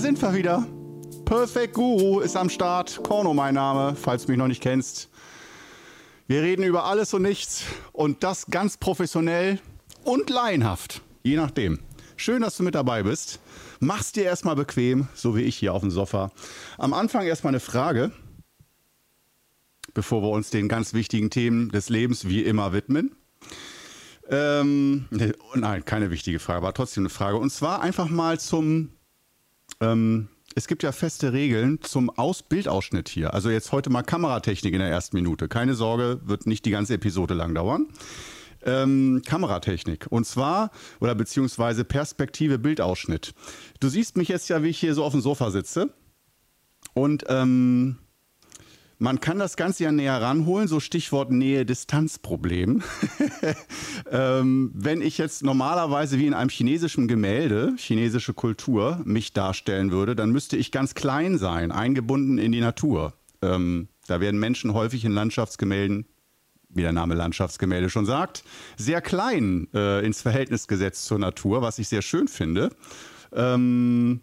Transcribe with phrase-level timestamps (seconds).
[0.00, 0.66] sind wir wieder.
[1.24, 3.00] Perfect Guru ist am Start.
[3.02, 5.08] Korno mein Name, falls du mich noch nicht kennst.
[6.26, 7.62] Wir reden über alles und nichts
[7.92, 9.58] und das ganz professionell
[10.04, 11.78] und laienhaft, je nachdem.
[12.16, 13.40] Schön, dass du mit dabei bist.
[13.80, 16.30] Mach's dir erstmal bequem, so wie ich hier auf dem Sofa.
[16.78, 18.12] Am Anfang erstmal eine Frage,
[19.94, 23.14] bevor wir uns den ganz wichtigen Themen des Lebens wie immer widmen.
[24.28, 25.06] Ähm,
[25.54, 27.38] nein, keine wichtige Frage, aber trotzdem eine Frage.
[27.38, 28.95] Und zwar einfach mal zum
[29.80, 33.34] ähm, es gibt ja feste Regeln zum Aus-Bildausschnitt hier.
[33.34, 35.48] Also jetzt heute mal Kameratechnik in der ersten Minute.
[35.48, 37.88] Keine Sorge, wird nicht die ganze Episode lang dauern.
[38.64, 40.06] Ähm, Kameratechnik.
[40.08, 43.34] Und zwar, oder beziehungsweise Perspektive Bildausschnitt.
[43.80, 45.90] Du siehst mich jetzt ja, wie ich hier so auf dem Sofa sitze.
[46.94, 47.98] Und ähm,
[48.98, 52.82] man kann das Ganze ja näher ranholen, so Stichwort Nähe-Distanz-Problem.
[54.10, 60.16] ähm, wenn ich jetzt normalerweise wie in einem chinesischen Gemälde, chinesische Kultur, mich darstellen würde,
[60.16, 63.12] dann müsste ich ganz klein sein, eingebunden in die Natur.
[63.42, 66.06] Ähm, da werden Menschen häufig in Landschaftsgemälden,
[66.70, 68.44] wie der Name Landschaftsgemälde schon sagt,
[68.76, 72.70] sehr klein äh, ins Verhältnis gesetzt zur Natur, was ich sehr schön finde.
[73.32, 74.20] Ähm,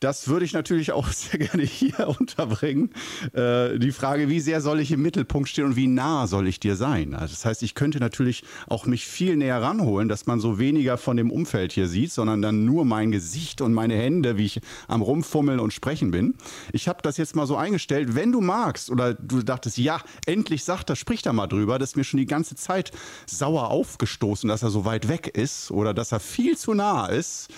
[0.00, 2.90] das würde ich natürlich auch sehr gerne hier unterbringen.
[3.32, 6.60] Äh, die Frage, wie sehr soll ich im Mittelpunkt stehen und wie nah soll ich
[6.60, 7.14] dir sein?
[7.14, 10.98] Also das heißt, ich könnte natürlich auch mich viel näher ranholen, dass man so weniger
[10.98, 14.60] von dem Umfeld hier sieht, sondern dann nur mein Gesicht und meine Hände, wie ich
[14.86, 16.34] am Rumfummeln und Sprechen bin.
[16.72, 20.64] Ich habe das jetzt mal so eingestellt, wenn du magst oder du dachtest, ja, endlich
[20.64, 22.92] sagt er, spricht er mal drüber, das ist mir schon die ganze Zeit
[23.26, 27.48] sauer aufgestoßen, dass er so weit weg ist oder dass er viel zu nah ist.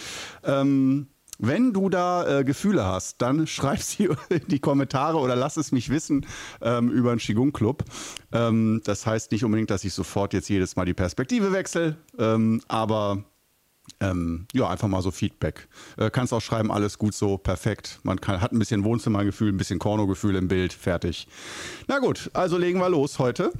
[0.44, 1.08] Ähm,
[1.40, 5.72] wenn du da äh, Gefühle hast, dann schreib sie in die Kommentare oder lass es
[5.72, 6.26] mich wissen
[6.60, 7.84] ähm, über den Qigong Club.
[8.32, 12.60] Ähm, das heißt nicht unbedingt, dass ich sofort jetzt jedes Mal die Perspektive wechsle, ähm,
[12.68, 13.24] aber
[14.00, 15.68] ähm, ja, einfach mal so Feedback.
[15.96, 17.98] Äh, kannst auch schreiben, alles gut so, perfekt.
[18.02, 21.26] Man kann, hat ein bisschen Wohnzimmergefühl, ein bisschen Korno-Gefühl im Bild, fertig.
[21.88, 23.52] Na gut, also legen wir los heute.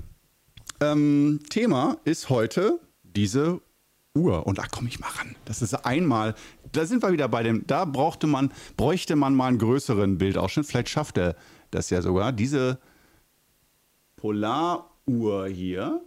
[0.81, 3.61] Ähm, Thema ist heute diese
[4.15, 4.47] Uhr.
[4.47, 5.37] Und da komme ich mal ran.
[5.45, 6.35] Das ist einmal,
[6.73, 10.67] da sind wir wieder bei dem, da brauchte man, bräuchte man mal einen größeren Bildausschnitt.
[10.67, 11.37] Vielleicht schafft er
[11.71, 12.33] das ja sogar.
[12.33, 12.79] Diese
[14.17, 16.01] Polaruhr hier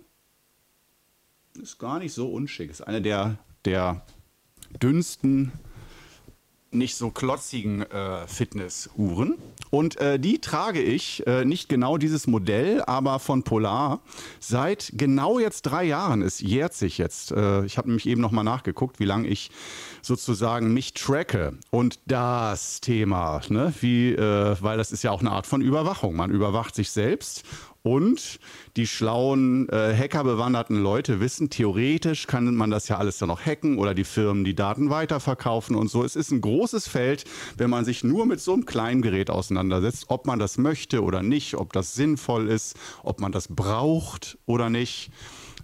[1.61, 2.71] ist gar nicht so unschick.
[2.71, 4.05] Ist eine der, der
[4.81, 5.51] dünnsten
[6.73, 9.37] nicht so klotzigen äh, Fitnessuhren.
[9.69, 14.01] Und äh, die trage ich, äh, nicht genau dieses Modell, aber von Polar,
[14.39, 16.21] seit genau jetzt drei Jahren.
[16.21, 17.31] Es jährt sich jetzt.
[17.31, 19.49] Äh, ich habe nämlich eben nochmal nachgeguckt, wie lange ich
[20.01, 21.57] sozusagen mich tracke.
[21.71, 26.15] Und das Thema, ne, wie, äh, weil das ist ja auch eine Art von Überwachung.
[26.15, 27.43] Man überwacht sich selbst
[27.83, 28.39] und
[28.77, 33.77] die schlauen, äh, hackerbewanderten Leute wissen, theoretisch kann man das ja alles dann noch hacken
[33.77, 36.03] oder die Firmen die Daten weiterverkaufen und so.
[36.03, 37.25] Es ist ein großes Feld,
[37.57, 41.21] wenn man sich nur mit so einem kleinen Gerät auseinandersetzt, ob man das möchte oder
[41.21, 45.11] nicht, ob das sinnvoll ist, ob man das braucht oder nicht.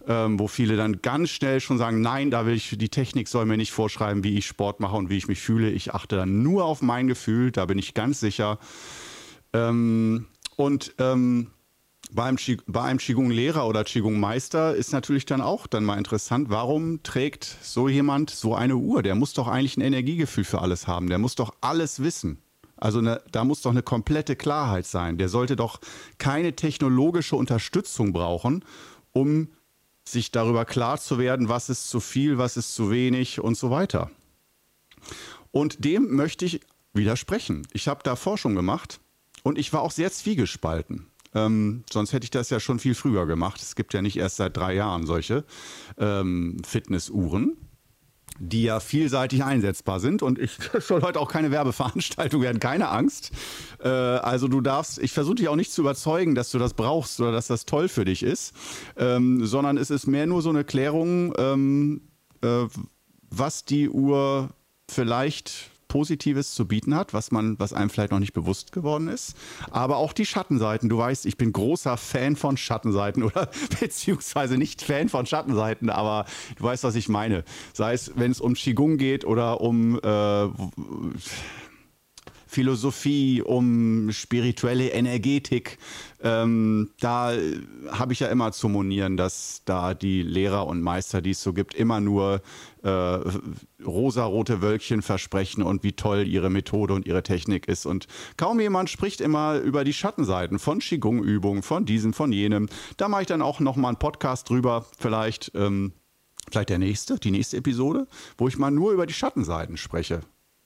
[0.07, 3.45] Ähm, wo viele dann ganz schnell schon sagen, nein, da will ich, die Technik soll
[3.45, 5.69] mir nicht vorschreiben, wie ich Sport mache und wie ich mich fühle.
[5.69, 8.59] Ich achte dann nur auf mein Gefühl, da bin ich ganz sicher.
[9.53, 10.25] Ähm,
[10.55, 11.47] und ähm,
[12.11, 17.03] bei einem, bei einem Qigong-Lehrer oder Qigong-Meister ist natürlich dann auch dann mal interessant, warum
[17.03, 19.03] trägt so jemand so eine Uhr?
[19.03, 21.09] Der muss doch eigentlich ein Energiegefühl für alles haben.
[21.09, 22.39] Der muss doch alles wissen.
[22.77, 25.17] Also eine, da muss doch eine komplette Klarheit sein.
[25.17, 25.81] Der sollte doch
[26.17, 28.63] keine technologische Unterstützung brauchen,
[29.11, 29.49] um
[30.03, 33.69] sich darüber klar zu werden, was ist zu viel, was ist zu wenig und so
[33.69, 34.09] weiter.
[35.51, 36.61] Und dem möchte ich
[36.93, 37.67] widersprechen.
[37.73, 38.99] Ich habe da Forschung gemacht
[39.43, 41.08] und ich war auch sehr zwiegespalten.
[41.35, 43.61] Ähm, sonst hätte ich das ja schon viel früher gemacht.
[43.61, 45.43] Es gibt ja nicht erst seit drei Jahren solche
[45.97, 47.57] ähm, Fitnessuhren,
[48.39, 50.23] die ja vielseitig einsetzbar sind.
[50.23, 53.31] Und ich soll heute auch keine Werbeveranstaltung werden, keine Angst.
[53.83, 57.19] Äh, also du darfst, ich versuche dich auch nicht zu überzeugen, dass du das brauchst
[57.19, 58.53] oder dass das toll für dich ist,
[58.97, 62.01] ähm, sondern es ist mehr nur so eine Klärung, ähm,
[62.41, 62.65] äh,
[63.29, 64.49] was die Uhr
[64.89, 69.35] vielleicht Positives zu bieten hat, was man, was einem vielleicht noch nicht bewusst geworden ist.
[69.71, 70.87] Aber auch die Schattenseiten.
[70.87, 73.49] Du weißt, ich bin großer Fan von Schattenseiten oder
[73.81, 76.25] beziehungsweise nicht Fan von Schattenseiten, aber
[76.55, 77.43] du weißt, was ich meine.
[77.73, 80.47] Sei es, wenn es um Qigong geht oder um äh,
[82.59, 85.77] Philosophie, um spirituelle Energetik.
[86.21, 87.31] Ähm, da
[87.89, 91.53] habe ich ja immer zu monieren, dass da die Lehrer und Meister, die es so
[91.53, 92.41] gibt, immer nur
[92.83, 92.89] äh,
[93.81, 97.85] rosarote Wölkchen versprechen und wie toll ihre Methode und ihre Technik ist.
[97.85, 102.67] Und kaum jemand spricht immer über die Schattenseiten von Qigong-Übungen, von diesem, von jenem.
[102.97, 105.53] Da mache ich dann auch nochmal einen Podcast drüber, vielleicht.
[105.55, 105.93] Ähm,
[106.51, 108.05] vielleicht der nächste, die nächste Episode,
[108.37, 110.19] wo ich mal nur über die Schattenseiten spreche.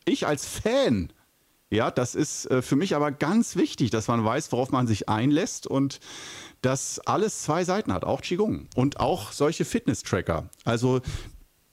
[0.05, 1.13] Ich als Fan
[1.73, 5.09] Ja, das ist äh, für mich aber ganz wichtig, dass man weiß, worauf man sich
[5.09, 5.99] einlässt und
[6.61, 10.49] dass alles zwei Seiten hat, auch Qigong und auch solche Fitness-Tracker.
[10.65, 11.01] Also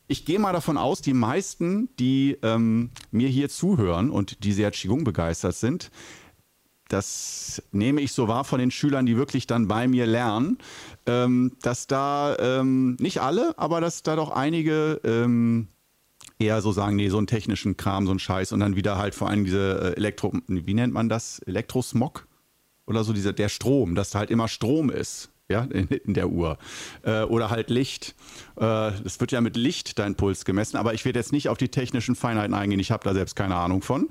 [0.08, 4.70] ich gehe mal davon aus, die meisten, die ähm, mir hier zuhören und die sehr
[4.70, 5.90] Qigong begeistert sind,
[6.88, 10.56] das nehme ich so wahr von den Schülern, die wirklich dann bei mir lernen,
[11.04, 15.68] ähm, dass da ähm, nicht alle, aber dass da doch einige ähm,
[16.40, 19.14] eher so sagen, nee, so einen technischen Kram, so einen Scheiß und dann wieder halt
[19.14, 21.38] vor allem diese äh, Elektro, wie nennt man das?
[21.40, 22.26] Elektrosmog?
[22.86, 26.30] Oder so dieser, der Strom, dass da halt immer Strom ist ja, in, in der
[26.30, 26.56] Uhr.
[27.02, 28.14] Äh, oder halt Licht.
[28.58, 31.58] Äh, äh, wird ja mit Licht dein Puls gemessen, aber ich werde jetzt nicht auf
[31.58, 32.80] die technischen Feinheiten eingehen.
[32.80, 34.08] Ich habe da selbst keine Ahnung von.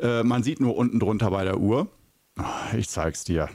[0.00, 1.88] Äh, man sieht nur unten drunter bei der Uhr.
[2.76, 3.48] Ich zeig's dir.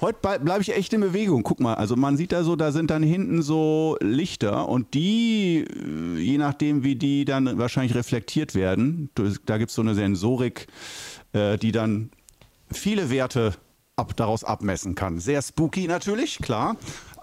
[0.00, 1.42] Heute bleibe ich echt in Bewegung.
[1.42, 5.66] Guck mal, also man sieht da so, da sind dann hinten so Lichter und die,
[5.68, 9.10] äh, je nachdem wie die dann wahrscheinlich reflektiert werden,
[9.44, 10.68] da gibt es so eine Sensorik,
[11.32, 12.10] äh, die dann
[12.72, 13.52] viele Werte
[13.96, 15.20] ab, daraus abmessen kann.
[15.20, 16.76] Sehr spooky natürlich, klar,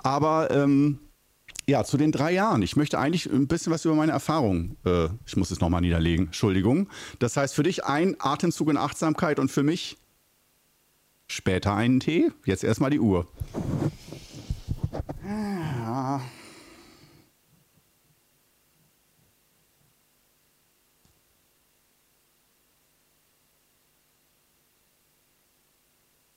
[0.03, 1.00] aber ähm,
[1.68, 2.62] ja, zu den drei Jahren.
[2.62, 4.77] Ich möchte eigentlich ein bisschen was über meine Erfahrungen.
[4.85, 6.27] Äh, ich muss es nochmal niederlegen.
[6.27, 6.89] Entschuldigung.
[7.19, 9.97] Das heißt für dich ein Atemzug in Achtsamkeit und für mich
[11.27, 13.27] Später einen Tee, jetzt erstmal die Uhr.
[15.24, 16.21] Ja.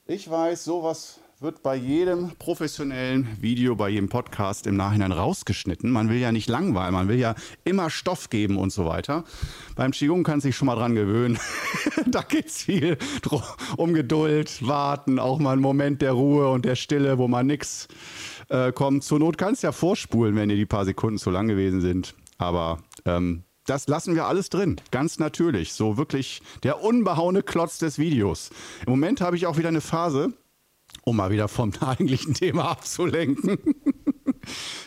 [0.07, 5.91] Ich weiß, sowas wird bei jedem professionellen Video, bei jedem Podcast im Nachhinein rausgeschnitten.
[5.91, 7.35] Man will ja nicht langweilen, man will ja
[7.65, 9.25] immer Stoff geben und so weiter.
[9.75, 11.39] Beim Qigong kann sich schon mal dran gewöhnen.
[12.07, 12.99] da geht es viel
[13.79, 17.89] um Geduld, warten, auch mal einen Moment der Ruhe und der Stille, wo man nichts
[18.51, 19.03] äh, kommt.
[19.03, 22.15] Zur Not kannst du ja vorspulen, wenn dir die paar Sekunden zu lang gewesen sind.
[22.37, 25.73] Aber ähm, das lassen wir alles drin, ganz natürlich.
[25.73, 28.51] So wirklich der unbehauene Klotz des Videos.
[28.85, 30.35] Im Moment habe ich auch wieder eine Phase,
[31.11, 33.59] um mal wieder vom eigentlichen Thema abzulenken.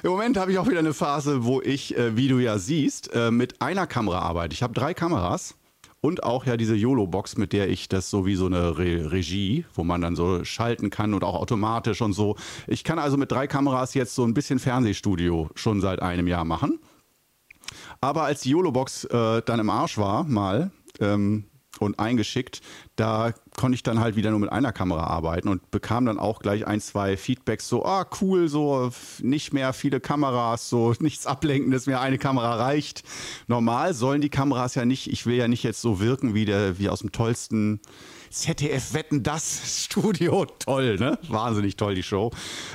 [0.03, 3.13] Im Moment habe ich auch wieder eine Phase, wo ich, äh, wie du ja siehst,
[3.13, 4.53] äh, mit einer Kamera arbeite.
[4.53, 5.55] Ich habe drei Kameras
[5.99, 9.65] und auch ja diese YOLO-Box, mit der ich das so wie so eine Re Regie,
[9.73, 12.37] wo man dann so schalten kann und auch automatisch und so.
[12.67, 16.45] Ich kann also mit drei Kameras jetzt so ein bisschen Fernsehstudio schon seit einem Jahr
[16.45, 16.79] machen.
[17.99, 20.71] Aber als die YOLO-Box äh, dann im Arsch war, mal,
[21.01, 21.45] ähm,
[21.83, 22.61] und eingeschickt.
[22.95, 26.39] Da konnte ich dann halt wieder nur mit einer Kamera arbeiten und bekam dann auch
[26.39, 28.91] gleich ein, zwei Feedbacks so, ah, cool, so
[29.21, 33.03] nicht mehr viele Kameras, so nichts Ablenkendes mehr, eine Kamera reicht.
[33.47, 36.79] Normal sollen die Kameras ja nicht, ich will ja nicht jetzt so wirken wie der,
[36.79, 37.79] wie aus dem tollsten
[38.33, 40.45] ZDF Wetten das Studio.
[40.59, 41.19] Toll, ne?
[41.29, 42.31] Wahnsinnig toll, die Show.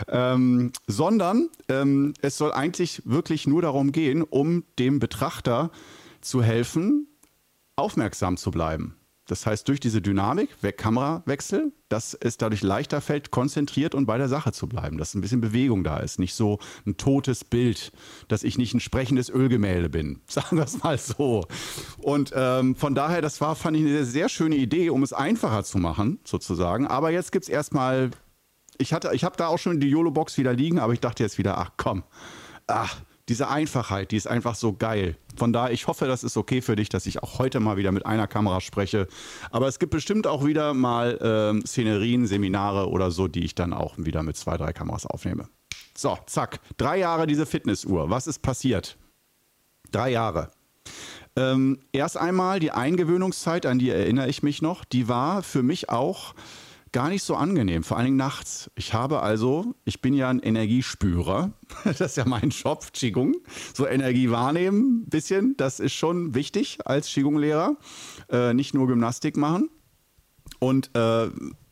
[0.06, 5.70] Ähm, sondern ähm, es soll eigentlich wirklich nur darum gehen, um dem Betrachter
[6.20, 7.08] zu helfen,
[7.76, 8.97] aufmerksam zu bleiben.
[9.28, 14.28] Das heißt, durch diese Dynamik, Kamerawechsel, dass es dadurch leichter fällt, konzentriert und bei der
[14.28, 16.18] Sache zu bleiben, dass ein bisschen Bewegung da ist.
[16.18, 17.92] Nicht so ein totes Bild,
[18.28, 20.20] dass ich nicht ein sprechendes Ölgemälde bin.
[20.28, 21.46] Sagen wir es mal so.
[21.98, 25.62] Und ähm, von daher, das war, fand ich eine sehr schöne Idee, um es einfacher
[25.62, 26.86] zu machen, sozusagen.
[26.86, 28.10] Aber jetzt gibt es erstmal,
[28.78, 31.58] ich, ich habe da auch schon die YOLO-Box wieder liegen, aber ich dachte jetzt wieder,
[31.58, 32.02] ach komm,
[32.66, 32.96] ach,
[33.28, 35.16] diese Einfachheit, die ist einfach so geil.
[35.36, 37.92] Von daher, ich hoffe, das ist okay für dich, dass ich auch heute mal wieder
[37.92, 39.06] mit einer Kamera spreche.
[39.50, 41.18] Aber es gibt bestimmt auch wieder mal
[41.62, 45.48] äh, Szenerien, Seminare oder so, die ich dann auch wieder mit zwei, drei Kameras aufnehme.
[45.96, 46.60] So, zack.
[46.76, 48.08] Drei Jahre diese Fitnessuhr.
[48.08, 48.96] Was ist passiert?
[49.90, 50.50] Drei Jahre.
[51.36, 55.88] Ähm, erst einmal die Eingewöhnungszeit, an die erinnere ich mich noch, die war für mich
[55.88, 56.34] auch
[56.92, 58.70] gar nicht so angenehm, vor allen Dingen nachts.
[58.74, 61.52] Ich habe also, ich bin ja ein Energiespürer,
[61.84, 63.36] das ist ja mein Job, Qigong,
[63.74, 67.76] so Energie wahrnehmen, ein bisschen, das ist schon wichtig als Qigong-Lehrer,
[68.30, 69.70] äh, nicht nur Gymnastik machen.
[70.60, 71.28] Und äh,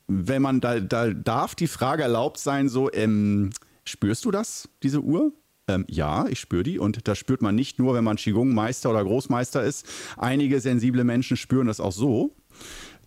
[0.08, 3.50] wenn man da, da darf die Frage erlaubt sein, so, ähm,
[3.84, 5.32] spürst du das, diese Uhr?
[5.68, 9.02] Ähm, ja, ich spüre die und das spürt man nicht nur, wenn man Qigong-Meister oder
[9.02, 9.86] Großmeister ist.
[10.16, 12.36] Einige sensible Menschen spüren das auch so.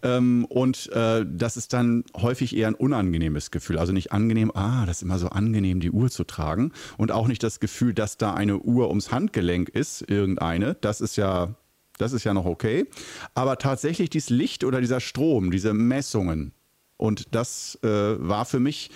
[0.02, 3.78] Ähm, und äh, das ist dann häufig eher ein unangenehmes Gefühl.
[3.78, 6.72] Also nicht angenehm, ah, das ist immer so angenehm, die Uhr zu tragen.
[6.98, 10.76] Und auch nicht das Gefühl, dass da eine Uhr ums Handgelenk ist, irgendeine.
[10.82, 11.56] Das ist ja,
[11.98, 12.88] das ist ja noch okay.
[13.34, 16.54] Aber tatsächlich dieses Licht oder dieser Strom, diese Messungen.
[16.98, 18.92] Und das äh, war für mich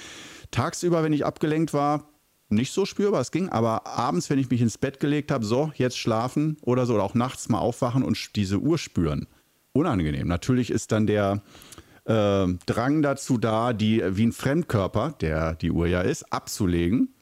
[0.51, 2.09] tagsüber, wenn ich abgelenkt war,
[2.49, 3.21] nicht so spürbar.
[3.21, 6.85] Es ging aber abends, wenn ich mich ins Bett gelegt habe, so, jetzt schlafen oder
[6.85, 9.27] so, oder auch nachts mal aufwachen und diese Uhr spüren
[9.73, 10.27] unangenehm.
[10.27, 11.41] Natürlich ist dann der
[12.05, 17.13] äh, Drang dazu da, die wie ein Fremdkörper, der die Uhr ja ist, abzulegen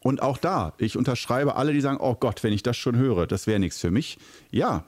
[0.00, 3.26] Und auch da, ich unterschreibe alle, die sagen, oh Gott, wenn ich das schon höre,
[3.26, 4.18] das wäre nichts für mich.
[4.50, 4.84] Ja,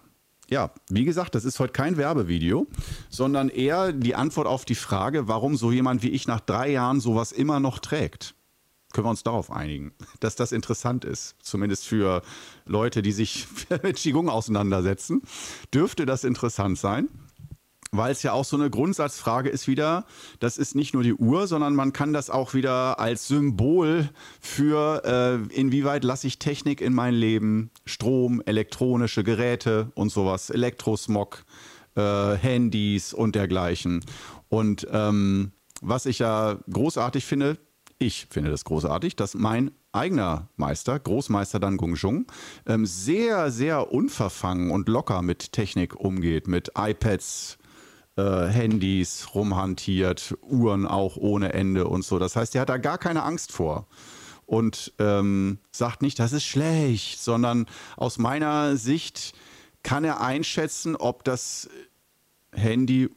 [0.49, 2.67] ja, wie gesagt, das ist heute kein Werbevideo,
[3.09, 7.01] sondern eher die Antwort auf die Frage, warum so jemand wie ich nach drei Jahren
[7.01, 8.35] sowas immer noch trägt.
[8.95, 12.23] Können wir uns darauf einigen, dass das interessant ist, zumindest für
[12.65, 13.47] Leute, die sich
[13.83, 15.21] mit Qigong auseinandersetzen,
[15.75, 17.09] dürfte das interessant sein
[17.97, 20.05] weil es ja auch so eine Grundsatzfrage ist wieder,
[20.41, 24.11] das ist nicht nur die Uhr, sondern man kann das auch wieder als Symbol
[24.41, 31.45] für, äh, inwieweit lasse ich Technik in mein Leben, Strom, elektronische Geräte und sowas, Elektrosmog,
[31.95, 34.05] äh, Handys und dergleichen.
[34.49, 37.59] Und ähm, was ich ja großartig finde,
[38.05, 42.27] ich finde das großartig, dass mein eigener Meister, Großmeister Dan Gongzhong,
[42.67, 47.59] ähm, sehr, sehr unverfangen und locker mit Technik umgeht, mit iPads,
[48.17, 52.19] äh, Handys rumhantiert, Uhren auch ohne Ende und so.
[52.19, 53.87] Das heißt, er hat da gar keine Angst vor
[54.47, 59.33] und ähm, sagt nicht, das ist schlecht, sondern aus meiner Sicht
[59.83, 61.69] kann er einschätzen, ob das
[62.53, 63.09] Handy,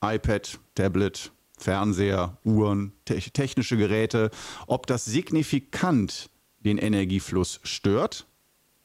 [0.00, 4.30] iPad, Tablet, Fernseher, Uhren, te technische Geräte,
[4.66, 8.26] ob das signifikant den Energiefluss stört,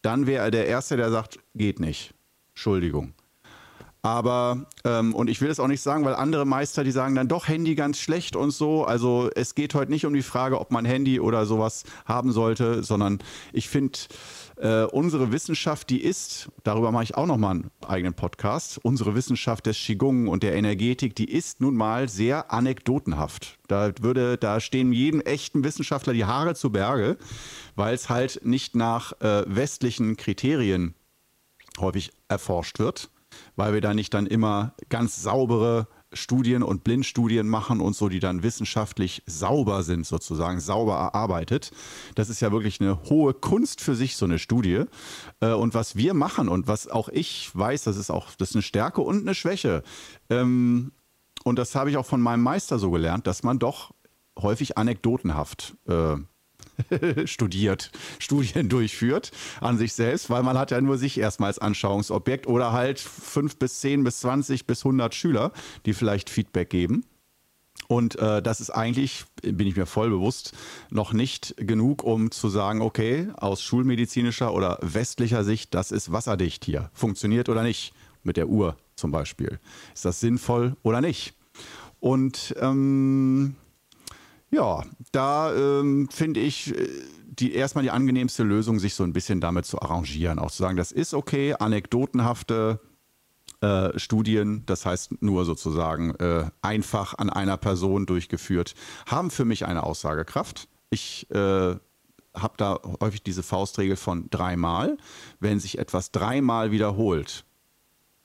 [0.01, 2.13] dann wäre er der Erste, der sagt, geht nicht.
[2.49, 3.13] Entschuldigung.
[4.01, 7.27] Aber, ähm, und ich will das auch nicht sagen, weil andere Meister, die sagen dann
[7.27, 8.85] doch Handy ganz schlecht und so.
[8.85, 12.81] Also es geht heute nicht um die Frage, ob man Handy oder sowas haben sollte,
[12.81, 13.19] sondern
[13.51, 13.99] ich finde,
[14.55, 19.65] äh, unsere Wissenschaft, die ist, darüber mache ich auch nochmal einen eigenen Podcast, unsere Wissenschaft
[19.65, 23.57] des Qigong und der Energetik, die ist nun mal sehr anekdotenhaft.
[23.67, 27.17] Da würde, da stehen jedem echten Wissenschaftler die Haare zu Berge,
[27.75, 30.95] weil es halt nicht nach äh, westlichen Kriterien
[31.79, 33.09] häufig erforscht wird
[33.59, 38.21] weil wir da nicht dann immer ganz saubere Studien und Blindstudien machen und so, die
[38.21, 41.71] dann wissenschaftlich sauber sind, sozusagen sauber erarbeitet.
[42.15, 44.85] Das ist ja wirklich eine hohe Kunst für sich, so eine Studie.
[45.41, 48.55] Äh, und was wir machen und was auch ich weiß, das ist auch das ist
[48.55, 49.83] eine Stärke und eine Schwäche.
[50.29, 50.93] Ähm,
[51.43, 53.91] und das habe ich auch von meinem Meister so gelernt, dass man doch
[54.39, 56.15] häufig anekdotenhaft äh,
[57.25, 59.31] studiert, Studien durchführt
[59.61, 63.57] an sich selbst, weil man hat ja nur sich erstmal als Anschauungsobjekt oder halt fünf
[63.57, 65.51] bis zehn bis zwanzig bis hundert Schüler,
[65.85, 67.05] die vielleicht Feedback geben.
[67.87, 70.53] Und äh, das ist eigentlich, bin ich mir voll bewusst,
[70.91, 76.65] noch nicht genug, um zu sagen, okay, aus schulmedizinischer oder westlicher Sicht, das ist wasserdicht
[76.65, 76.91] hier.
[76.93, 77.93] Funktioniert oder nicht?
[78.21, 79.59] Mit der Uhr zum Beispiel.
[79.95, 81.33] Ist das sinnvoll oder nicht?
[81.99, 83.55] Und ähm,
[84.51, 86.87] ja, da ähm, finde ich äh,
[87.39, 90.39] die erstmal die angenehmste Lösung, sich so ein bisschen damit zu arrangieren.
[90.39, 92.79] Auch zu sagen, das ist okay, anekdotenhafte
[93.61, 98.73] äh, Studien, das heißt nur sozusagen äh, einfach an einer Person durchgeführt,
[99.05, 100.67] haben für mich eine Aussagekraft.
[100.89, 101.75] Ich äh,
[102.35, 104.97] habe da häufig diese Faustregel von dreimal.
[105.39, 107.45] Wenn sich etwas dreimal wiederholt,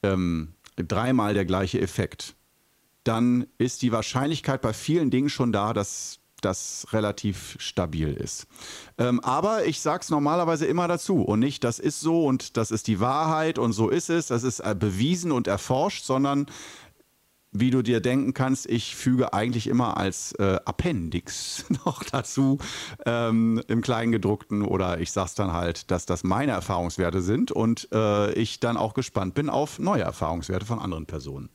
[0.02, 2.34] ähm, dreimal der gleiche Effekt,
[3.04, 8.46] dann ist die Wahrscheinlichkeit bei vielen Dingen schon da, dass das relativ stabil ist.
[8.98, 12.70] Ähm, aber ich sage es normalerweise immer dazu und nicht, das ist so und das
[12.70, 16.46] ist die Wahrheit und so ist es, das ist äh, bewiesen und erforscht, sondern
[17.56, 22.58] wie du dir denken kannst, ich füge eigentlich immer als äh, Appendix noch dazu
[23.06, 28.32] ähm, im Kleingedruckten oder ich sag's dann halt, dass das meine Erfahrungswerte sind und äh,
[28.32, 31.48] ich dann auch gespannt bin auf neue Erfahrungswerte von anderen Personen.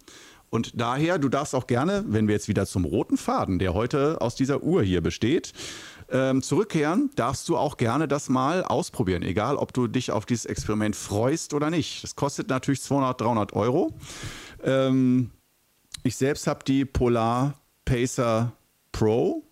[0.50, 4.22] Und daher, du darfst auch gerne, wenn wir jetzt wieder zum roten Faden, der heute
[4.22, 5.54] aus dieser Uhr hier besteht,
[6.12, 10.46] ähm, zurückkehren, darfst du auch gerne das mal ausprobieren, egal ob du dich auf dieses
[10.46, 12.04] Experiment freust oder nicht.
[12.04, 13.94] Das kostet natürlich 200, 300 Euro.
[14.64, 15.30] Ähm,
[16.04, 17.54] ich selbst habe die Polar
[17.86, 18.54] Pacer
[18.92, 19.44] Pro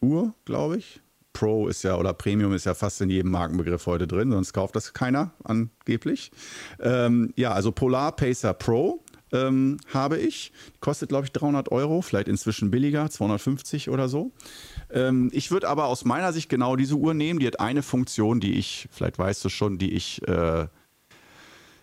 [0.00, 1.00] Uhr, glaube ich.
[1.32, 4.74] Pro ist ja oder Premium ist ja fast in jedem Markenbegriff heute drin, sonst kauft
[4.74, 6.30] das keiner angeblich.
[6.80, 9.02] Ähm, ja, also Polar Pacer Pro
[9.32, 10.52] ähm, habe ich.
[10.80, 14.32] Kostet, glaube ich, 300 Euro, vielleicht inzwischen billiger, 250 oder so.
[14.90, 17.40] Ähm, ich würde aber aus meiner Sicht genau diese Uhr nehmen.
[17.40, 20.66] Die hat eine Funktion, die ich, vielleicht weißt du schon, die ich äh,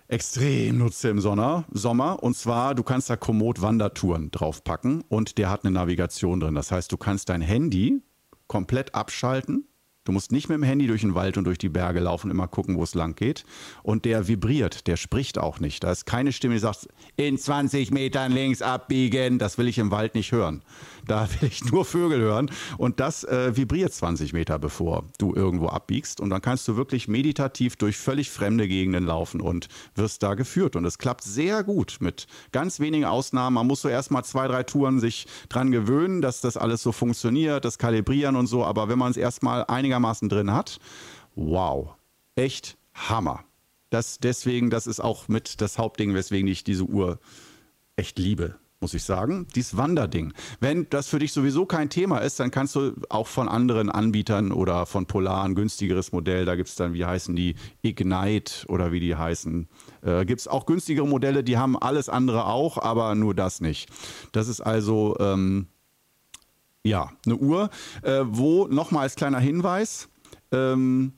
[0.07, 2.21] extrem nutze im Sommer, Sommer.
[2.21, 6.55] Und zwar, du kannst da Komoot Wandertouren draufpacken und der hat eine Navigation drin.
[6.55, 8.01] Das heißt, du kannst dein Handy
[8.47, 9.67] komplett abschalten
[10.05, 12.49] Du musst nicht mit dem Handy durch den Wald und durch die Berge laufen, immer
[12.49, 13.45] gucken, wo es lang geht.
[13.83, 15.81] Und der vibriert, der spricht auch nicht.
[15.85, 19.39] Da ist keine Stimme, die sagt, in 20 Metern links abbiegen.
[19.39, 20.61] Das will ich im Wald nicht hören.
[21.07, 22.51] Da will ich nur Vögel hören.
[22.77, 26.19] Und das äh, vibriert 20 Meter, bevor du irgendwo abbiegst.
[26.19, 30.75] Und dann kannst du wirklich meditativ durch völlig fremde Gegenden laufen und wirst da geführt.
[30.75, 33.53] Und es klappt sehr gut mit ganz wenigen Ausnahmen.
[33.53, 36.91] Man muss so erst mal zwei, drei Touren sich dran gewöhnen, dass das alles so
[36.91, 38.65] funktioniert, das Kalibrieren und so.
[38.65, 40.79] Aber wenn man es erst mal einige einigermaßen drin hat,
[41.35, 41.95] wow,
[42.35, 43.43] echt Hammer.
[43.89, 47.19] Das deswegen, das ist auch mit das Hauptding, weswegen ich diese Uhr
[47.95, 49.47] echt liebe muss ich sagen.
[49.55, 50.33] Dieses Wanderding.
[50.59, 54.51] Wenn das für dich sowieso kein Thema ist, dann kannst du auch von anderen Anbietern
[54.51, 58.91] oder von Polar ein günstigeres Modell, da gibt es dann, wie heißen die, Ignite oder
[58.91, 59.69] wie die heißen,
[60.01, 63.89] äh, gibt es auch günstigere Modelle, die haben alles andere auch, aber nur das nicht.
[64.33, 65.67] Das ist also, ähm,
[66.83, 67.69] ja, eine Uhr,
[68.01, 70.09] äh, wo nochmal als kleiner Hinweis,
[70.51, 71.13] ähm,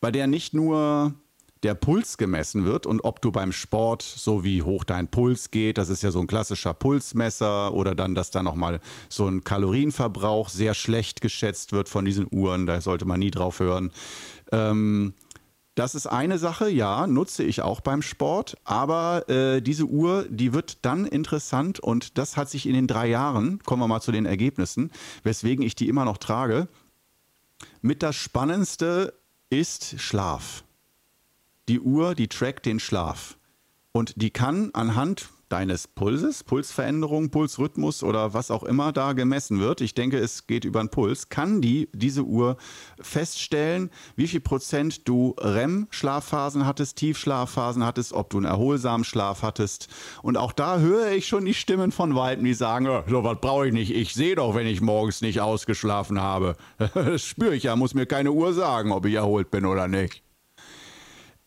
[0.00, 1.14] bei der nicht nur
[1.62, 5.78] der Puls gemessen wird und ob du beim Sport so wie hoch dein Puls geht,
[5.78, 10.48] das ist ja so ein klassischer Pulsmesser oder dann, dass da nochmal so ein Kalorienverbrauch
[10.48, 13.90] sehr schlecht geschätzt wird von diesen Uhren, da sollte man nie drauf hören.
[14.52, 15.14] Ähm,
[15.78, 20.52] das ist eine Sache, ja, nutze ich auch beim Sport, aber äh, diese Uhr, die
[20.52, 24.10] wird dann interessant und das hat sich in den drei Jahren, kommen wir mal zu
[24.10, 24.90] den Ergebnissen,
[25.22, 26.66] weswegen ich die immer noch trage,
[27.80, 29.14] mit das Spannendste
[29.50, 30.64] ist Schlaf.
[31.68, 33.36] Die Uhr, die trackt den Schlaf.
[33.92, 39.80] Und die kann anhand deines Pulses, Pulsveränderung, Pulsrhythmus oder was auch immer da gemessen wird,
[39.80, 42.56] ich denke, es geht über den Puls, kann die diese Uhr
[43.00, 49.88] feststellen, wie viel Prozent du REM-Schlafphasen hattest, Tiefschlafphasen hattest, ob du einen erholsamen Schlaf hattest.
[50.22, 53.40] Und auch da höre ich schon die Stimmen von Weitem, die sagen, oh, so was
[53.40, 53.94] brauche ich nicht.
[53.94, 56.56] Ich sehe doch, wenn ich morgens nicht ausgeschlafen habe.
[57.08, 60.22] Das spüre ich ja, muss mir keine Uhr sagen, ob ich erholt bin oder nicht.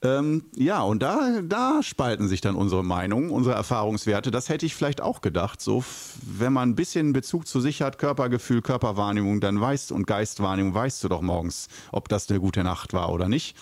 [0.03, 4.31] Ähm, ja, und da, da spalten sich dann unsere Meinungen, unsere Erfahrungswerte.
[4.31, 5.61] Das hätte ich vielleicht auch gedacht.
[5.61, 5.83] So,
[6.23, 11.03] wenn man ein bisschen Bezug zu sich hat, Körpergefühl, Körperwahrnehmung, dann weißt und Geistwahrnehmung, weißt
[11.03, 13.55] du doch morgens, ob das eine gute Nacht war oder nicht.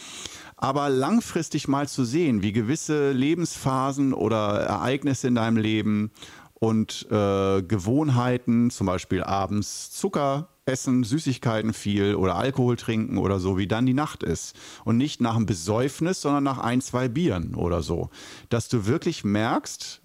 [0.55, 6.11] Aber langfristig mal zu sehen, wie gewisse Lebensphasen oder Ereignisse in deinem Leben
[6.53, 13.57] und äh, Gewohnheiten, zum Beispiel abends Zucker essen, Süßigkeiten viel oder Alkohol trinken oder so,
[13.57, 14.55] wie dann die Nacht ist.
[14.85, 18.09] Und nicht nach einem Besäufnis, sondern nach ein, zwei Bieren oder so.
[18.49, 20.01] Dass du wirklich merkst,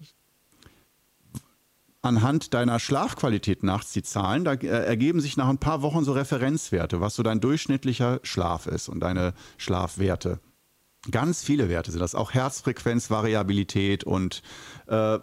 [2.01, 6.13] anhand deiner Schlafqualität nachts die Zahlen, da äh, ergeben sich nach ein paar Wochen so
[6.13, 10.39] Referenzwerte, was so dein durchschnittlicher Schlaf ist und deine Schlafwerte.
[11.11, 14.41] Ganz viele Werte sind das, auch Herzfrequenzvariabilität und
[14.87, 15.19] äh,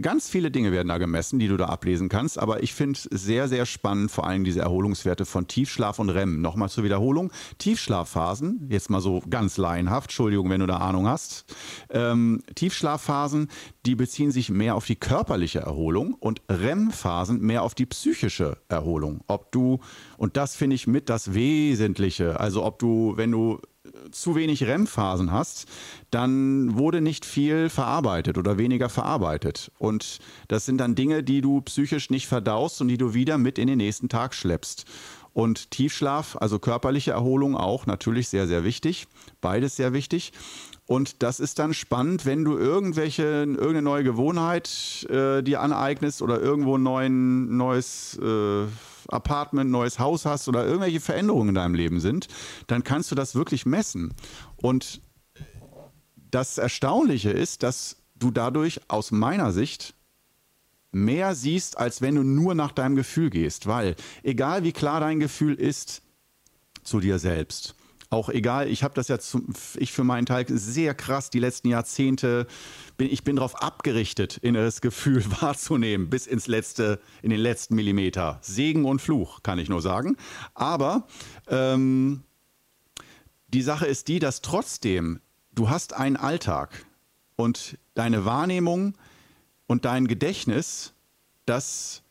[0.00, 2.38] ganz viele Dinge werden da gemessen, die du da ablesen kannst.
[2.38, 6.40] Aber ich finde sehr, sehr spannend, vor allem diese Erholungswerte von Tiefschlaf und REM.
[6.40, 7.32] Nochmal zur Wiederholung.
[7.58, 11.44] Tiefschlafphasen, jetzt mal so ganz laienhaft, Entschuldigung, wenn du da Ahnung hast.
[11.90, 13.48] Ähm, Tiefschlafphasen,
[13.86, 19.20] die beziehen sich mehr auf die körperliche Erholung und REM-Phasen mehr auf die psychische Erholung.
[19.26, 19.80] Ob du,
[20.16, 23.60] und das finde ich mit das Wesentliche, also ob du, wenn du
[24.10, 25.66] zu wenig REM-Phasen hast,
[26.10, 29.70] dann wurde nicht viel verarbeitet oder weniger verarbeitet.
[29.78, 33.58] Und das sind dann Dinge, die du psychisch nicht verdaust und die du wieder mit
[33.58, 34.84] in den nächsten Tag schleppst.
[35.32, 39.06] Und Tiefschlaf, also körperliche Erholung auch natürlich sehr, sehr wichtig.
[39.40, 40.32] Beides sehr wichtig.
[40.86, 46.40] Und das ist dann spannend, wenn du irgendwelche, irgendeine neue Gewohnheit äh, dir aneignest oder
[46.40, 48.66] irgendwo ein neues äh,
[49.08, 52.28] Apartment, neues Haus hast oder irgendwelche Veränderungen in deinem Leben sind,
[52.66, 54.14] dann kannst du das wirklich messen.
[54.56, 55.00] Und
[56.30, 59.94] das Erstaunliche ist, dass du dadurch aus meiner Sicht
[60.92, 63.66] mehr siehst, als wenn du nur nach deinem Gefühl gehst.
[63.66, 66.02] Weil egal wie klar dein Gefühl ist
[66.82, 67.74] zu dir selbst,
[68.10, 69.46] auch egal, ich habe das ja zum,
[69.76, 72.48] ich für meinen Teil sehr krass die letzten Jahrzehnte
[72.96, 78.38] bin ich bin darauf abgerichtet, inneres Gefühl wahrzunehmen bis ins letzte, in den letzten Millimeter.
[78.42, 80.16] Segen und Fluch, kann ich nur sagen.
[80.54, 81.06] Aber
[81.48, 82.24] ähm,
[83.48, 85.20] die Sache ist die, dass trotzdem
[85.54, 86.84] du hast einen Alltag
[87.36, 88.94] und deine Wahrnehmung
[89.66, 90.94] und dein Gedächtnis,
[91.46, 92.02] das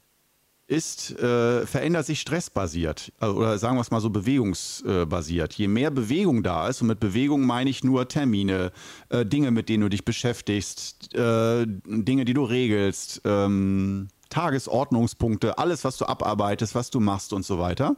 [0.69, 5.55] ist, äh, verändert sich stressbasiert also, oder sagen wir es mal so bewegungsbasiert.
[5.55, 8.71] Je mehr Bewegung da ist, und mit Bewegung meine ich nur Termine,
[9.09, 15.83] äh, Dinge, mit denen du dich beschäftigst, äh, Dinge, die du regelst, ähm, Tagesordnungspunkte, alles,
[15.83, 17.95] was du abarbeitest, was du machst und so weiter.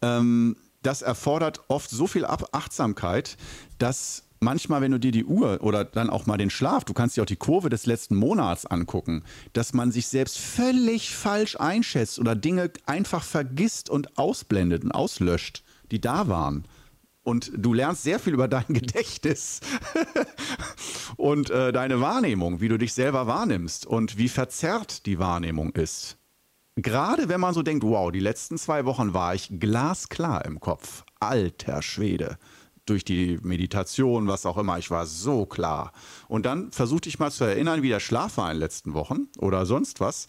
[0.00, 3.36] Ähm, das erfordert oft so viel Achtsamkeit,
[3.76, 7.16] dass manchmal, wenn du dir die Uhr oder dann auch mal den Schlaf, du kannst
[7.16, 9.22] dir auch die Kurve des letzten Monats angucken,
[9.52, 15.62] dass man sich selbst völlig falsch einschätzt oder Dinge einfach vergisst und ausblendet und auslöscht,
[15.90, 16.66] die da waren.
[17.22, 19.60] Und du lernst sehr viel über dein Gedächtnis
[21.16, 26.18] und äh, deine Wahrnehmung, wie du dich selber wahrnimmst und wie verzerrt die Wahrnehmung ist.
[26.76, 31.04] Gerade wenn man so denkt, wow, die letzten zwei Wochen war ich glasklar im Kopf.
[31.18, 32.36] Alter Schwede
[32.86, 34.78] durch die Meditation, was auch immer.
[34.78, 35.92] Ich war so klar.
[36.28, 39.28] Und dann versuchte ich mal zu erinnern, wie der Schlaf war in den letzten Wochen
[39.38, 40.26] oder sonst was.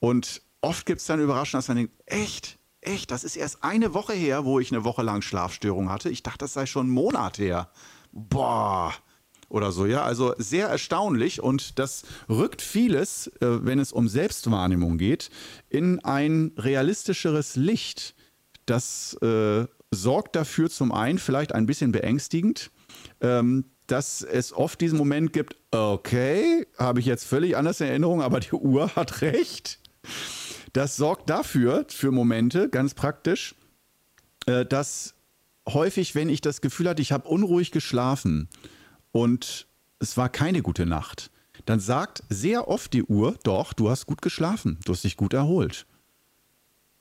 [0.00, 3.94] Und oft gibt es dann Überraschungen, dass man denkt, echt, echt, das ist erst eine
[3.94, 6.10] Woche her, wo ich eine Woche lang Schlafstörung hatte.
[6.10, 7.70] Ich dachte, das sei schon ein Monat her.
[8.12, 8.92] Boah.
[9.48, 10.02] Oder so, ja.
[10.02, 15.30] Also sehr erstaunlich und das rückt vieles, äh, wenn es um Selbstwahrnehmung geht,
[15.68, 18.14] in ein realistischeres Licht.
[18.64, 22.70] Das äh, sorgt dafür zum einen vielleicht ein bisschen beängstigend,
[23.20, 28.22] ähm, dass es oft diesen Moment gibt, okay, habe ich jetzt völlig anders in Erinnerung,
[28.22, 29.78] aber die Uhr hat recht.
[30.72, 33.54] Das sorgt dafür, für Momente, ganz praktisch,
[34.46, 35.14] äh, dass
[35.68, 38.48] häufig, wenn ich das Gefühl hatte, ich habe unruhig geschlafen
[39.12, 39.66] und
[39.98, 41.30] es war keine gute Nacht,
[41.66, 45.34] dann sagt sehr oft die Uhr, doch, du hast gut geschlafen, du hast dich gut
[45.34, 45.86] erholt.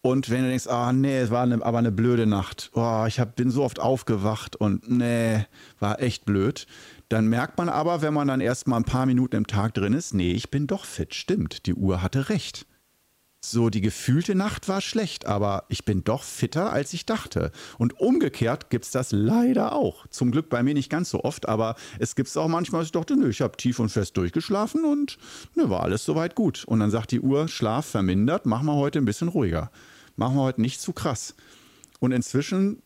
[0.03, 3.19] Und wenn du denkst, ah nee, es war eine, aber eine blöde Nacht, oh, ich
[3.19, 5.45] hab, bin so oft aufgewacht und nee,
[5.79, 6.65] war echt blöd,
[7.09, 9.93] dann merkt man aber, wenn man dann erst mal ein paar Minuten im Tag drin
[9.93, 12.65] ist, nee, ich bin doch fit, stimmt, die Uhr hatte recht.
[13.43, 17.51] So, die gefühlte Nacht war schlecht, aber ich bin doch fitter, als ich dachte.
[17.79, 20.05] Und umgekehrt gibt es das leider auch.
[20.07, 22.89] Zum Glück bei mir nicht ganz so oft, aber es gibt es auch manchmal, dass
[22.89, 25.17] ich dachte, nö, ich habe tief und fest durchgeschlafen und
[25.55, 26.65] nö, war alles soweit gut.
[26.65, 29.71] Und dann sagt die Uhr, Schlaf vermindert, machen wir heute ein bisschen ruhiger.
[30.15, 31.35] Machen wir heute nicht zu krass.
[31.99, 32.81] Und inzwischen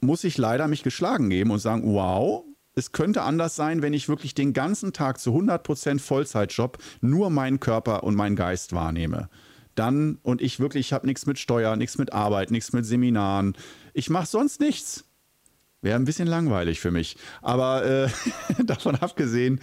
[0.00, 4.08] muss ich leider mich geschlagen geben und sagen, wow, es könnte anders sein, wenn ich
[4.08, 9.28] wirklich den ganzen Tag zu 100% Vollzeitjob nur meinen Körper und meinen Geist wahrnehme.
[9.74, 13.54] Dann, und ich wirklich, ich habe nichts mit Steuer, nichts mit Arbeit, nichts mit Seminaren.
[13.94, 15.04] Ich mache sonst nichts.
[15.80, 17.16] Wäre ein bisschen langweilig für mich.
[17.40, 18.08] Aber äh,
[18.64, 19.60] davon abgesehen,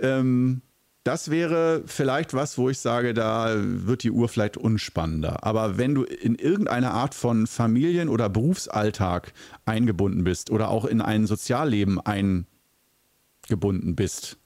[0.00, 0.62] ähm,
[1.08, 5.42] das wäre vielleicht was, wo ich sage, da wird die Uhr vielleicht unspannender.
[5.42, 9.32] Aber wenn du in irgendeine Art von Familien- oder Berufsalltag
[9.64, 14.36] eingebunden bist oder auch in ein Sozialleben eingebunden bist,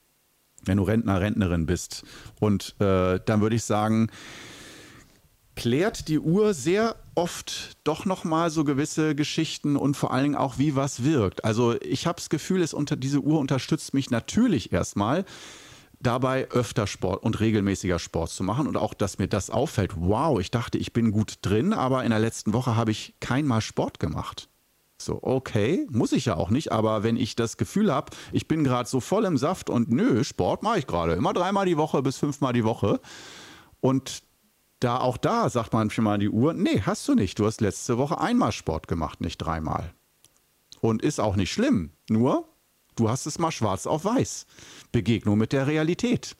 [0.64, 2.04] wenn du Rentner, Rentnerin bist,
[2.38, 4.06] und äh, dann würde ich sagen,
[5.56, 10.36] klärt die Uhr sehr oft doch noch mal so gewisse Geschichten und vor allen Dingen
[10.36, 11.44] auch wie was wirkt.
[11.44, 15.24] Also ich habe das Gefühl, es unter diese Uhr unterstützt mich natürlich erstmal
[16.02, 19.92] dabei öfter Sport und regelmäßiger Sport zu machen und auch, dass mir das auffällt.
[19.96, 23.46] Wow, ich dachte, ich bin gut drin, aber in der letzten Woche habe ich kein
[23.46, 24.48] Mal Sport gemacht.
[24.98, 28.62] So, okay, muss ich ja auch nicht, aber wenn ich das Gefühl habe, ich bin
[28.62, 32.02] gerade so voll im Saft und nö, Sport mache ich gerade immer dreimal die Woche
[32.02, 33.00] bis fünfmal die Woche
[33.80, 34.22] und
[34.78, 37.38] da auch da sagt man schon mal die Uhr, nee, hast du nicht.
[37.38, 39.92] Du hast letzte Woche einmal Sport gemacht, nicht dreimal.
[40.80, 41.90] Und ist auch nicht schlimm.
[42.08, 42.48] Nur
[42.96, 44.46] Du hast es mal schwarz auf weiß.
[44.92, 46.36] Begegnung mit der Realität.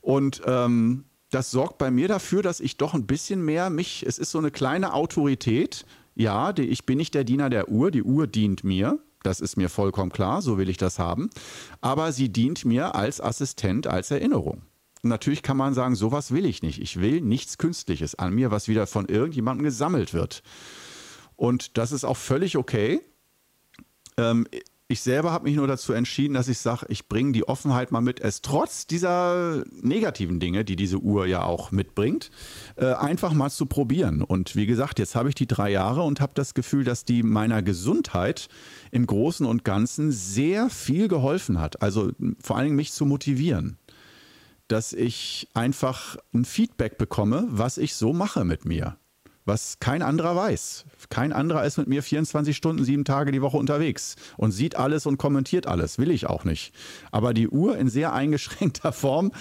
[0.00, 4.18] Und ähm, das sorgt bei mir dafür, dass ich doch ein bisschen mehr mich, es
[4.18, 5.84] ist so eine kleine Autorität.
[6.14, 8.98] Ja, die, ich bin nicht der Diener der Uhr, die Uhr dient mir.
[9.22, 11.28] Das ist mir vollkommen klar, so will ich das haben.
[11.80, 14.62] Aber sie dient mir als Assistent, als Erinnerung.
[15.02, 16.80] Natürlich kann man sagen, sowas will ich nicht.
[16.80, 20.42] Ich will nichts Künstliches an mir, was wieder von irgendjemandem gesammelt wird.
[21.36, 23.00] Und das ist auch völlig okay.
[24.16, 24.46] Ähm,
[24.90, 28.00] ich selber habe mich nur dazu entschieden, dass ich sage, ich bringe die Offenheit mal
[28.00, 32.30] mit, es trotz dieser negativen Dinge, die diese Uhr ja auch mitbringt,
[32.76, 34.22] äh, einfach mal zu probieren.
[34.22, 37.22] Und wie gesagt, jetzt habe ich die drei Jahre und habe das Gefühl, dass die
[37.22, 38.48] meiner Gesundheit
[38.90, 41.82] im Großen und Ganzen sehr viel geholfen hat.
[41.82, 43.76] Also vor allen Dingen mich zu motivieren.
[44.68, 48.96] Dass ich einfach ein Feedback bekomme, was ich so mache mit mir
[49.48, 50.84] was kein anderer weiß.
[51.10, 55.06] Kein anderer ist mit mir 24 Stunden, sieben Tage die Woche unterwegs und sieht alles
[55.06, 55.98] und kommentiert alles.
[55.98, 56.72] Will ich auch nicht.
[57.10, 59.32] Aber die Uhr in sehr eingeschränkter Form,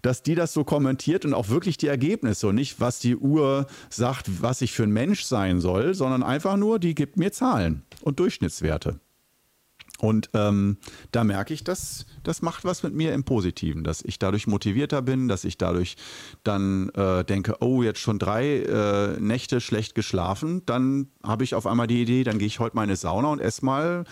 [0.00, 3.66] dass die das so kommentiert und auch wirklich die Ergebnisse und nicht, was die Uhr
[3.90, 7.82] sagt, was ich für ein Mensch sein soll, sondern einfach nur, die gibt mir Zahlen
[8.02, 9.00] und Durchschnittswerte.
[9.98, 10.78] Und ähm,
[11.12, 15.02] da merke ich, dass das macht was mit mir im Positiven, dass ich dadurch motivierter
[15.02, 15.96] bin, dass ich dadurch
[16.44, 21.66] dann äh, denke, oh, jetzt schon drei äh, Nächte schlecht geschlafen, dann habe ich auf
[21.66, 24.04] einmal die Idee, dann gehe ich heute mal in eine Sauna und esse mal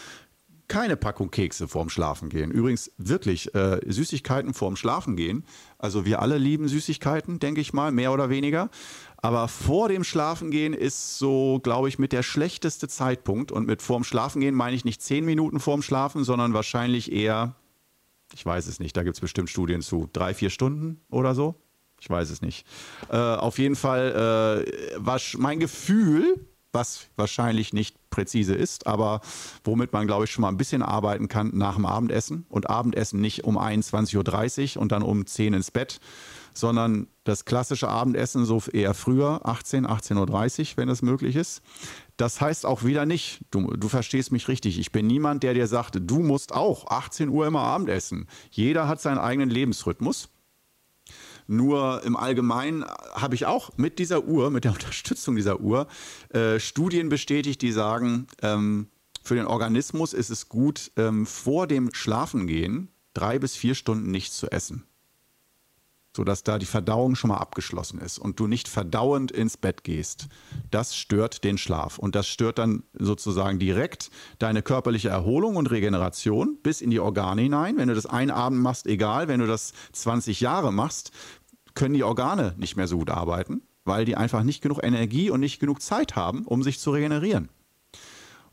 [0.68, 2.50] keine Packung Kekse vorm Schlafengehen.
[2.50, 5.44] Übrigens wirklich äh, Süßigkeiten vorm Schlafengehen.
[5.78, 8.70] Also wir alle lieben Süßigkeiten, denke ich mal, mehr oder weniger.
[9.24, 13.52] Aber vor dem Schlafengehen ist so, glaube ich, mit der schlechteste Zeitpunkt.
[13.52, 17.54] Und mit vorm Schlafengehen meine ich nicht zehn Minuten vorm Schlafen, sondern wahrscheinlich eher,
[18.34, 21.54] ich weiß es nicht, da gibt es bestimmt Studien zu, drei, vier Stunden oder so.
[22.02, 22.66] Ich weiß es nicht.
[23.08, 29.22] Äh, auf jeden Fall äh, war mein Gefühl, was wahrscheinlich nicht präzise ist, aber
[29.62, 32.44] womit man, glaube ich, schon mal ein bisschen arbeiten kann nach dem Abendessen.
[32.50, 35.98] Und Abendessen nicht um 21.30 Uhr und dann um 10 Uhr ins Bett,
[36.54, 41.62] sondern das klassische Abendessen so eher früher, 18, 18.30 Uhr, wenn es möglich ist.
[42.16, 45.66] Das heißt auch wieder nicht, du, du verstehst mich richtig, ich bin niemand, der dir
[45.66, 48.28] sagt, du musst auch 18 Uhr immer Abendessen.
[48.50, 50.28] Jeder hat seinen eigenen Lebensrhythmus.
[51.46, 55.88] Nur im Allgemeinen habe ich auch mit dieser Uhr, mit der Unterstützung dieser Uhr,
[56.30, 58.88] äh, Studien bestätigt, die sagen, ähm,
[59.22, 64.36] für den Organismus ist es gut, ähm, vor dem Schlafengehen drei bis vier Stunden nichts
[64.36, 64.84] zu essen
[66.16, 70.28] sodass da die Verdauung schon mal abgeschlossen ist und du nicht verdauend ins Bett gehst.
[70.70, 76.58] Das stört den Schlaf und das stört dann sozusagen direkt deine körperliche Erholung und Regeneration
[76.62, 77.76] bis in die Organe hinein.
[77.76, 81.10] Wenn du das einen Abend machst, egal, wenn du das 20 Jahre machst,
[81.74, 85.40] können die Organe nicht mehr so gut arbeiten, weil die einfach nicht genug Energie und
[85.40, 87.48] nicht genug Zeit haben, um sich zu regenerieren.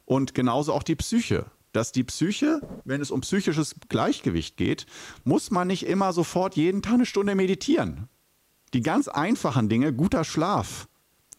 [0.06, 4.86] Und genauso auch die Psyche dass die Psyche, wenn es um psychisches Gleichgewicht geht,
[5.24, 8.10] muss man nicht immer sofort jeden Tag eine Stunde meditieren.
[8.74, 10.88] Die ganz einfachen Dinge, guter Schlaf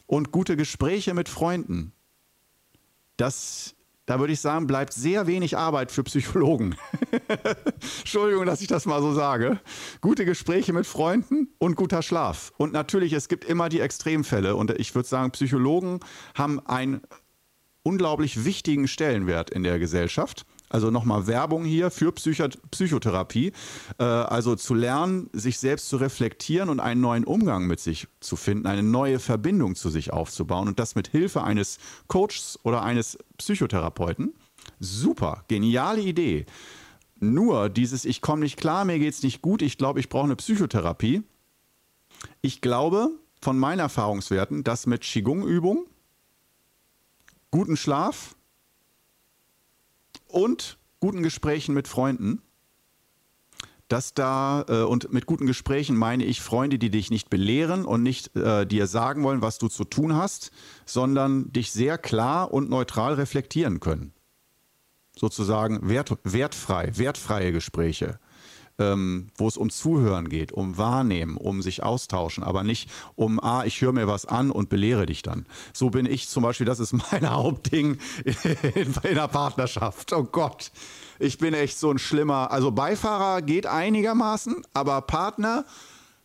[0.06, 1.92] und gute Gespräche mit Freunden,
[3.16, 3.74] das,
[4.06, 6.74] da würde ich sagen, bleibt sehr wenig Arbeit für Psychologen.
[8.00, 9.60] Entschuldigung, dass ich das mal so sage.
[10.00, 12.52] Gute Gespräche mit Freunden und guter Schlaf.
[12.56, 14.56] Und natürlich, es gibt immer die Extremfälle.
[14.56, 16.00] Und ich würde sagen, Psychologen
[16.34, 17.02] haben ein
[17.82, 20.44] unglaublich wichtigen Stellenwert in der Gesellschaft.
[20.68, 23.52] Also nochmal Werbung hier für Psycho Psychotherapie.
[23.98, 28.36] Äh, also zu lernen, sich selbst zu reflektieren und einen neuen Umgang mit sich zu
[28.36, 33.18] finden, eine neue Verbindung zu sich aufzubauen und das mit Hilfe eines Coaches oder eines
[33.36, 34.32] Psychotherapeuten.
[34.80, 36.46] Super, geniale Idee.
[37.20, 40.24] Nur dieses Ich komme nicht klar, mir geht es nicht gut, ich glaube, ich brauche
[40.24, 41.22] eine Psychotherapie.
[42.40, 43.10] Ich glaube
[43.42, 45.86] von meinen Erfahrungswerten, dass mit Qigong-Übung
[47.52, 48.34] guten Schlaf
[50.26, 52.42] und guten Gesprächen mit Freunden.
[53.86, 58.02] Dass da, äh, und mit guten Gesprächen meine ich Freunde, die dich nicht belehren und
[58.02, 60.50] nicht äh, dir sagen wollen, was du zu tun hast,
[60.86, 64.14] sondern dich sehr klar und neutral reflektieren können.
[65.14, 68.18] Sozusagen wert, wertfrei, wertfreie Gespräche
[68.82, 73.64] ähm, wo es um Zuhören geht, um Wahrnehmen, um sich austauschen, aber nicht um, ah,
[73.64, 75.46] ich höre mir was an und belehre dich dann.
[75.72, 80.12] So bin ich zum Beispiel, das ist mein Hauptding in, in der Partnerschaft.
[80.12, 80.72] Oh Gott,
[81.18, 85.64] ich bin echt so ein schlimmer, also Beifahrer geht einigermaßen, aber Partner,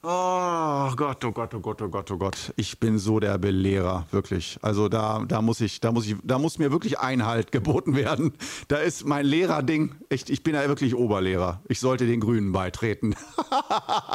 [0.10, 2.54] Oh Gott, oh Gott, oh Gott, oh Gott, oh Gott.
[2.56, 4.58] Ich bin so der Belehrer, wirklich.
[4.62, 8.32] Also da, da muss ich, da muss ich, da muss mir wirklich Einhalt geboten werden.
[8.70, 9.96] Da ist mein Lehrerding.
[10.08, 11.62] Echt, ich bin ja wirklich Oberlehrer.
[11.68, 13.16] Ich sollte den Grünen beitreten.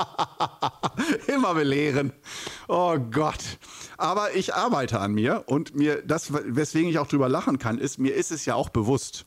[1.27, 2.15] Immer belehren.
[2.69, 3.59] Oh Gott.
[3.99, 7.99] Aber ich arbeite an mir und mir, das, weswegen ich auch drüber lachen kann, ist,
[7.99, 9.27] mir ist es ja auch bewusst.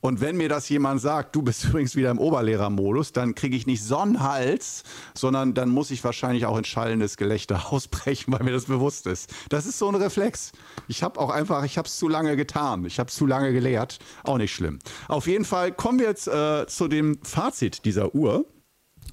[0.00, 3.66] Und wenn mir das jemand sagt, du bist übrigens wieder im Oberlehrermodus, dann kriege ich
[3.66, 4.82] nicht Sonnenhals,
[5.14, 9.32] sondern dann muss ich wahrscheinlich auch in schallendes Gelächter ausbrechen, weil mir das bewusst ist.
[9.48, 10.52] Das ist so ein Reflex.
[10.88, 12.84] Ich habe auch einfach, ich habe es zu lange getan.
[12.84, 13.98] Ich habe es zu lange gelehrt.
[14.24, 14.78] Auch nicht schlimm.
[15.08, 18.46] Auf jeden Fall kommen wir jetzt äh, zu dem Fazit dieser Uhr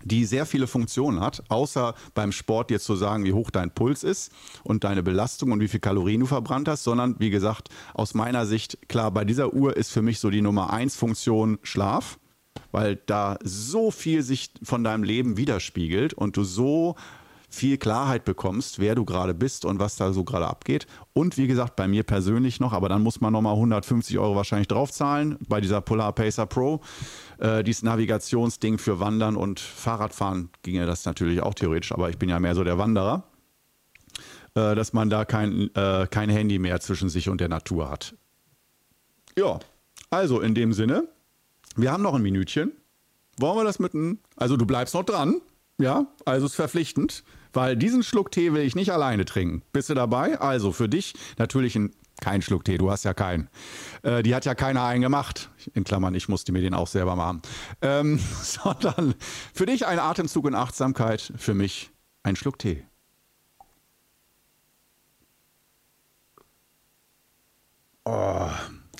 [0.07, 4.03] die sehr viele Funktionen hat, außer beim Sport dir zu sagen, wie hoch dein Puls
[4.03, 4.31] ist
[4.63, 8.45] und deine Belastung und wie viel Kalorien du verbrannt hast, sondern wie gesagt, aus meiner
[8.45, 12.19] Sicht, klar, bei dieser Uhr ist für mich so die Nummer eins Funktion Schlaf,
[12.71, 16.95] weil da so viel sich von deinem Leben widerspiegelt und du so
[17.49, 20.85] viel Klarheit bekommst, wer du gerade bist und was da so gerade abgeht.
[21.13, 24.67] Und wie gesagt, bei mir persönlich noch, aber dann muss man nochmal 150 Euro wahrscheinlich
[24.67, 26.81] draufzahlen bei dieser Polar Pacer Pro.
[27.39, 32.29] Äh, dieses Navigationsding für Wandern und Fahrradfahren ginge das natürlich auch theoretisch, aber ich bin
[32.29, 33.23] ja mehr so der Wanderer.
[34.57, 38.15] Äh, dass man da kein, äh, kein Handy mehr zwischen sich und der Natur hat.
[39.37, 39.59] Ja,
[40.09, 41.07] also in dem Sinne,
[41.75, 42.71] wir haben noch ein Minütchen.
[43.39, 44.17] Wollen wir das mit einem.
[44.35, 45.41] Also du bleibst noch dran.
[45.77, 47.23] Ja, also ist verpflichtend,
[47.57, 49.63] weil diesen Schluck Tee will ich nicht alleine trinken.
[49.73, 50.39] Bist du dabei?
[50.39, 51.91] Also für dich natürlich ein
[52.21, 53.49] kein Schluck Tee, du hast ja keinen.
[54.03, 55.49] Äh, die hat ja keiner einen gemacht.
[55.73, 57.41] In Klammern, ich musste mir den auch selber machen.
[57.81, 59.15] Ähm, sondern
[59.55, 61.89] für dich ein Atemzug und Achtsamkeit, für mich
[62.21, 62.83] ein Schluck Tee.
[68.05, 68.49] Oh,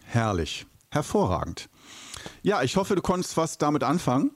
[0.03, 0.65] herrlich.
[0.89, 1.69] Hervorragend.
[2.41, 4.31] Ja, ich hoffe, du konntest was damit anfangen.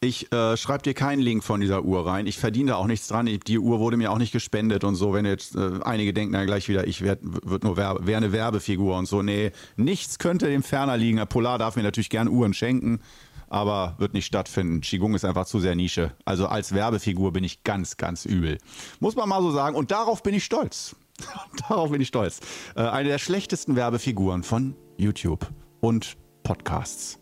[0.00, 2.26] Ich äh, schreibe dir keinen Link von dieser Uhr rein.
[2.26, 3.26] Ich verdiene da auch nichts dran.
[3.26, 5.12] Die Uhr wurde mir auch nicht gespendet und so.
[5.12, 8.30] Wenn jetzt äh, einige denken dann gleich wieder, ich werde wird nur Werbe, wäre eine
[8.30, 9.22] Werbefigur und so.
[9.22, 11.18] Nee, nichts könnte dem ferner liegen.
[11.26, 13.00] Polar darf mir natürlich gern Uhren schenken,
[13.48, 14.82] aber wird nicht stattfinden.
[14.82, 16.12] Qigong ist einfach zu sehr Nische.
[16.24, 18.58] Also als Werbefigur bin ich ganz, ganz übel.
[19.00, 19.74] Muss man mal so sagen.
[19.74, 20.94] Und darauf bin ich stolz.
[21.68, 22.38] darauf bin ich stolz.
[22.76, 25.48] Äh, eine der schlechtesten Werbefiguren von YouTube
[25.80, 27.18] und Podcasts.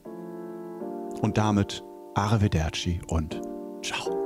[1.22, 1.82] Und damit
[2.16, 3.42] Arrivederci und
[3.82, 4.25] ciao.